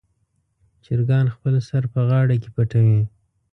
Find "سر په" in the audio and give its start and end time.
1.69-1.99